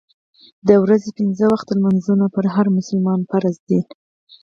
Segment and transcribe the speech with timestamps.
[0.67, 3.79] د ورځې پنځه وخته لمونځونه پر هر مسلمان فرض دي.